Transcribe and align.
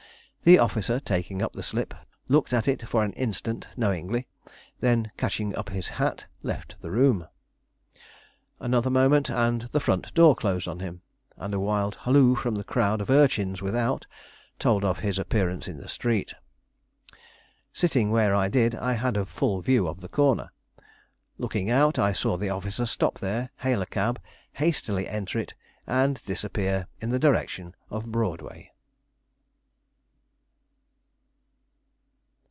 The 0.43 0.57
officer, 0.57 0.99
taking 0.99 1.43
up 1.43 1.53
the 1.53 1.61
slip, 1.61 1.93
looked 2.27 2.51
at 2.51 2.67
it 2.67 2.87
for 2.89 3.03
an 3.03 3.13
instant 3.13 3.67
knowingly, 3.77 4.25
then 4.79 5.11
catching 5.15 5.55
up 5.55 5.69
his 5.69 5.87
hat 5.87 6.25
left 6.41 6.77
the 6.81 6.89
room. 6.89 7.27
Another 8.59 8.89
moment, 8.89 9.29
and 9.29 9.61
the 9.71 9.79
front 9.79 10.11
door 10.15 10.35
closed 10.35 10.67
on 10.67 10.79
him, 10.79 11.03
and 11.37 11.53
a 11.53 11.59
wild 11.59 11.93
halloo 12.05 12.33
from 12.33 12.55
the 12.55 12.63
crowd 12.63 13.01
of 13.01 13.11
urchins 13.11 13.61
without 13.61 14.07
told 14.57 14.83
of 14.83 14.97
his 14.97 15.19
appearance 15.19 15.67
in 15.67 15.77
the 15.77 15.87
street. 15.87 16.33
Sitting 17.71 18.09
where 18.09 18.33
I 18.33 18.49
did, 18.49 18.73
I 18.73 18.93
had 18.93 19.17
a 19.17 19.27
full 19.27 19.61
view 19.61 19.87
of 19.87 20.01
the 20.01 20.09
corner. 20.09 20.49
Looking 21.37 21.69
out, 21.69 21.99
I 21.99 22.13
saw 22.13 22.35
the 22.35 22.49
officer 22.49 22.87
stop 22.87 23.19
there, 23.19 23.51
hail 23.57 23.79
a 23.83 23.85
cab, 23.85 24.19
hastily 24.53 25.07
enter 25.07 25.37
it, 25.37 25.53
and 25.85 26.19
disappear 26.25 26.87
in 26.99 27.11
the 27.11 27.19
direction 27.19 27.75
of 27.91 28.07
Broadway. 28.11 28.69